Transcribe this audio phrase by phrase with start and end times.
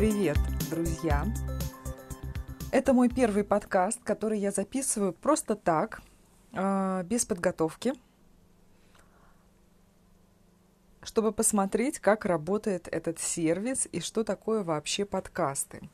[0.00, 0.38] Привет,
[0.70, 1.26] друзья!
[2.72, 6.00] Это мой первый подкаст, который я записываю просто так,
[6.54, 7.92] а, без подготовки,
[11.02, 15.90] чтобы посмотреть, как работает этот сервис и что такое вообще подкасты.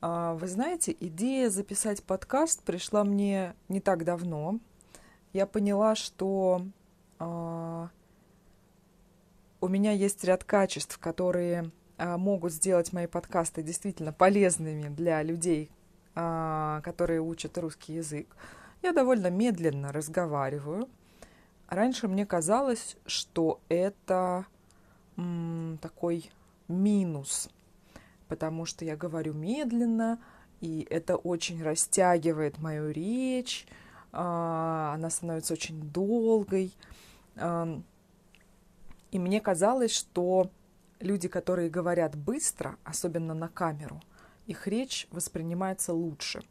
[0.00, 4.60] А, вы знаете, идея записать подкаст пришла мне не так давно.
[5.32, 6.62] Я поняла, что
[7.18, 7.88] а,
[9.60, 15.70] у меня есть ряд качеств, которые могут сделать мои подкасты действительно полезными для людей,
[16.14, 18.28] а, которые учат русский язык.
[18.82, 20.88] Я довольно медленно разговариваю.
[21.68, 24.46] Раньше мне казалось, что это
[25.16, 26.30] м, такой
[26.68, 27.50] минус,
[28.28, 30.18] потому что я говорю медленно,
[30.60, 33.66] и это очень растягивает мою речь,
[34.12, 36.72] а, она становится очень долгой.
[39.10, 40.50] И мне казалось, что
[41.00, 44.00] люди, которые говорят быстро, особенно на камеру,
[44.46, 46.42] их речь воспринимается лучше.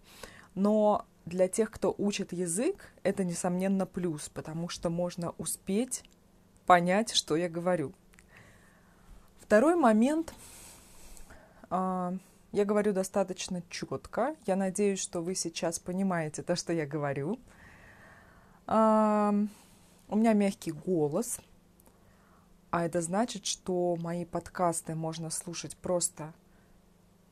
[0.56, 6.04] Но для тех, кто учит язык, это, несомненно, плюс, потому что можно успеть
[6.66, 7.94] понять, что я говорю.
[9.40, 10.34] Второй момент.
[11.70, 12.14] А,
[12.52, 14.36] я говорю достаточно четко.
[14.46, 17.40] Я надеюсь, что вы сейчас понимаете то, что я говорю.
[18.66, 19.34] А,
[20.08, 21.40] у меня мягкий голос–
[22.70, 26.34] а это значит, что мои подкасты можно слушать просто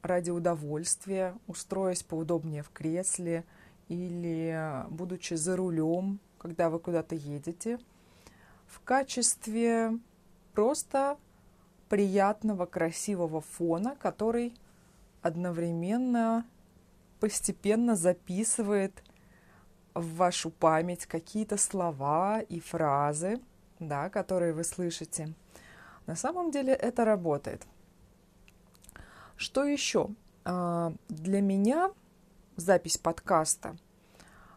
[0.02, 3.44] ради удовольствия, устроясь поудобнее в кресле
[3.88, 7.80] или будучи за рулем, когда вы куда-то едете,
[8.68, 9.98] в качестве
[10.54, 11.18] просто
[11.90, 14.54] приятного, красивого фона, который
[15.22, 16.46] одновременно
[17.20, 19.04] постепенно записывает
[19.94, 23.40] в вашу память какие-то слова и фразы,
[23.80, 25.34] да, которые вы слышите.
[26.06, 27.66] На самом деле это работает.
[29.36, 30.10] Что еще?
[30.44, 31.92] А, для меня
[32.56, 33.76] запись подкаста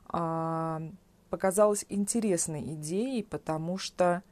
[0.08, 0.82] а,
[1.30, 4.22] показалась интересной идеей, потому что,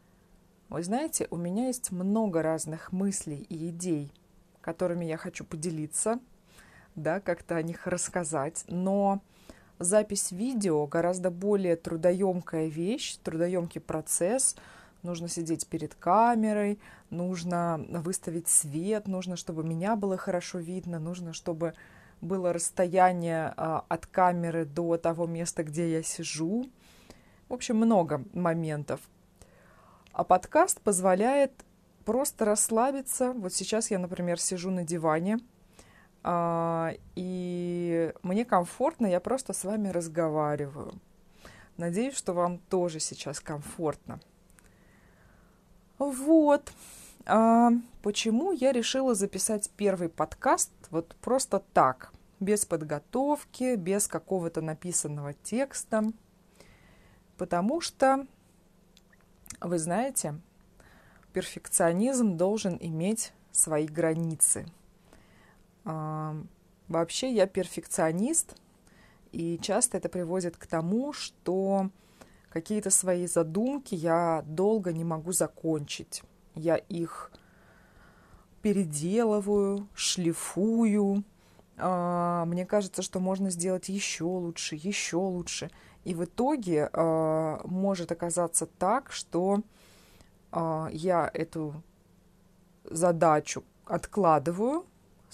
[0.68, 4.12] вы знаете, у меня есть много разных мыслей и идей,
[4.60, 6.20] которыми я хочу поделиться,
[6.94, 9.20] да, как-то о них рассказать, но
[9.78, 14.56] запись видео гораздо более трудоемкая вещь, трудоемкий процесс.
[15.02, 21.74] Нужно сидеть перед камерой, нужно выставить свет, нужно, чтобы меня было хорошо видно, нужно, чтобы
[22.20, 26.68] было расстояние а, от камеры до того места, где я сижу.
[27.48, 29.00] В общем, много моментов.
[30.12, 31.52] А подкаст позволяет
[32.04, 33.32] просто расслабиться.
[33.32, 35.38] Вот сейчас я, например, сижу на диване,
[36.28, 41.00] и мне комфортно, я просто с вами разговариваю.
[41.76, 44.18] Надеюсь, что вам тоже сейчас комфортно.
[45.98, 46.72] Вот.
[47.26, 47.70] А
[48.02, 56.04] почему я решила записать первый подкаст вот просто так, без подготовки, без какого-то написанного текста?
[57.36, 58.26] Потому что,
[59.60, 60.40] вы знаете,
[61.32, 64.85] перфекционизм должен иметь свои границы– а,
[65.86, 68.56] вообще я перфекционист,
[69.32, 71.90] и часто это приводит к тому, что
[72.48, 76.22] какие-то свои задумки я долго не могу закончить.
[76.54, 77.30] Я их
[78.62, 81.22] переделываю, шлифую.
[81.76, 85.70] А, мне кажется, что можно сделать еще лучше, еще лучше.
[86.04, 89.62] И в итоге а, может оказаться так, что
[90.92, 91.82] я эту
[92.84, 94.86] задачу откладываю,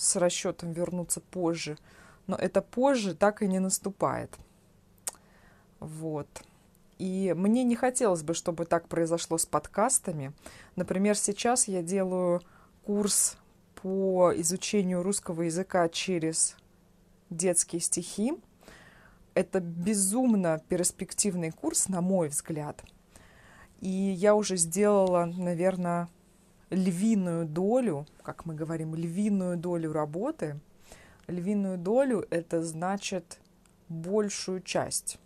[0.03, 1.79] с расчетом вернуться позже,
[2.27, 4.37] но это позже так и не наступает.
[5.79, 6.29] Вот.
[6.99, 10.33] И мне не хотелось бы, чтобы так произошло с подкастами.
[10.77, 12.43] Например, сейчас я делаю
[12.85, 13.37] курс
[13.81, 16.57] по изучению русского языка через
[17.31, 18.35] детские стихи.
[19.35, 22.85] Это безумно перспективный курс, на мой взгляд.
[23.81, 26.09] И я уже сделала, наверное,
[26.73, 30.59] львиную долю, как мы говорим, львиную долю работы.
[31.27, 33.39] Львиную долю– это значит
[33.89, 35.19] большую часть.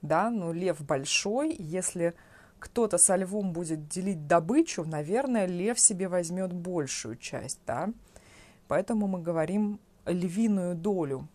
[0.00, 2.14] Да, ну лев большой, если
[2.58, 7.92] кто-то со львом будет делить добычу, наверное, лев себе возьмет большую часть, да.
[8.68, 11.28] Поэтому мы говорим львиную долю.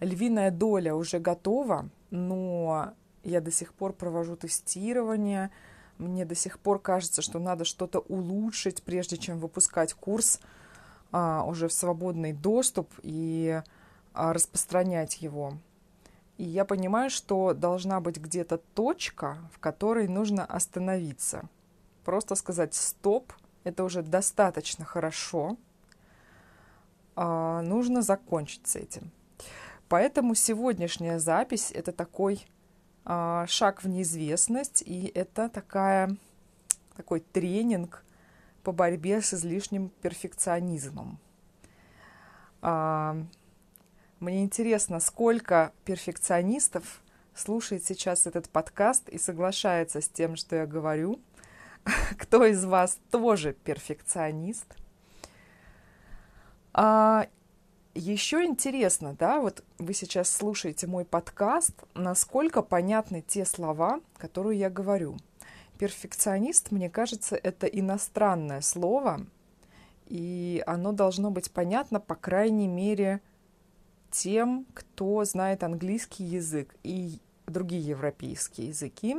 [0.00, 2.94] Львиная доля уже готова, но
[3.24, 5.50] я до сих пор провожу тестирование–
[5.98, 10.40] мне до сих пор кажется, что надо что-то улучшить, прежде чем выпускать курс
[11.12, 13.62] а, уже в свободный доступ и
[14.12, 15.54] а, распространять его.
[16.36, 21.48] И я понимаю, что должна быть где-то точка, в которой нужно остановиться.
[22.04, 23.32] Просто сказать «стоп»—
[23.64, 25.56] это уже достаточно хорошо.
[27.16, 29.12] а, нужно закончить с этим.
[29.88, 32.44] Поэтому сегодняшняя запись это такой
[33.06, 36.16] шаг в неизвестность, и это такая,
[36.96, 38.04] такой тренинг
[38.62, 41.18] по борьбе с излишним перфекционизмом.
[42.62, 43.16] А,
[44.20, 47.02] мне интересно, сколько перфекционистов
[47.34, 51.20] слушает сейчас этот подкаст и соглашается с тем, что я говорю.
[52.18, 54.66] Кто из вас тоже перфекционист?
[57.96, 64.68] Еще интересно, да, вот вы сейчас слушаете мой подкаст, насколько понятны те слова, которые я
[64.68, 65.16] говорю.
[65.78, 69.24] Перфекционист, мне кажется, это иностранное слово,
[70.06, 73.20] и оно должно быть понятно, по крайней мере,
[74.10, 79.18] тем, кто знает английский язык и другие европейские языки.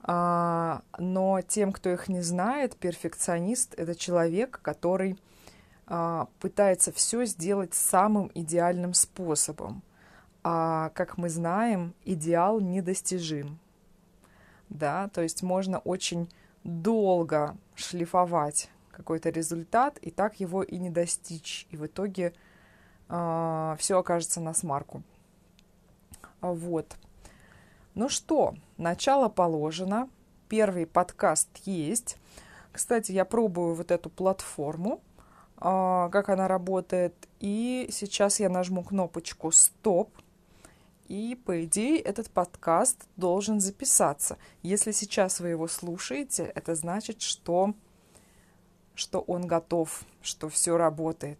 [0.00, 5.18] А, но тем, кто их не знает, перфекционист— это человек, который
[5.86, 9.82] пытается все сделать самым идеальным способом.
[10.42, 13.58] А как мы знаем, идеал недостижим.
[14.68, 16.28] Да, то есть можно очень
[16.64, 21.66] долго шлифовать какой-то результат, и так его и не достичь.
[21.70, 22.32] И в итоге э,
[23.08, 25.02] а, все окажется на смарку.
[26.40, 26.96] Вот.
[27.94, 30.08] Ну что, начало положено.
[30.48, 32.16] Первый подкаст есть.
[32.72, 35.00] Кстати, я пробую вот эту платформу.
[35.58, 37.14] А, как она работает.
[37.40, 40.10] И сейчас я нажму кнопочку «Стоп».
[41.06, 44.38] И, по идее, этот подкаст должен записаться.
[44.62, 47.74] Если сейчас вы его слушаете, это значит, что,
[48.94, 51.38] что он готов, что все работает.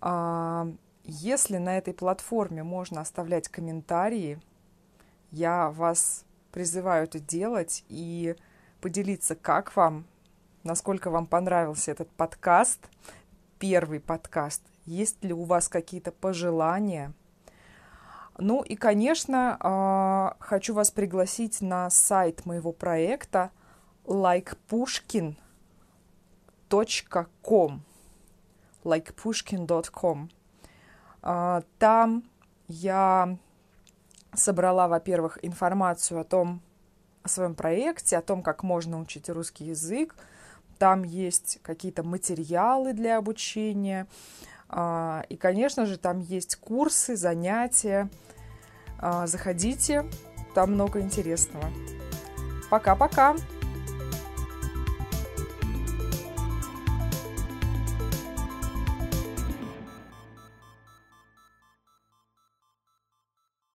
[0.00, 0.68] А,
[1.04, 4.38] если на этой платформе можно оставлять комментарии,
[5.30, 8.36] я вас призываю это делать и
[8.80, 10.04] поделиться, как вам
[10.64, 12.80] насколько вам понравился этот подкаст,
[13.58, 14.62] первый подкаст.
[14.86, 17.12] Есть ли у вас какие-то пожелания?
[18.38, 23.52] Ну и, конечно, а, хочу вас пригласить на сайт моего проекта
[24.06, 25.36] likepushkin.com
[28.84, 30.30] likepushkin.com
[31.22, 32.24] а, Там
[32.66, 33.38] я
[34.34, 36.60] собрала, во-первых, информацию о том,
[37.22, 40.16] о своем проекте, о том, как можно учить русский язык,
[40.78, 44.06] там есть какие-то материалы для обучения.
[44.68, 48.08] А, и, конечно же, там есть курсы, занятия.
[48.98, 50.04] А, заходите,
[50.54, 51.70] там много интересного.
[52.70, 53.36] Пока-пока!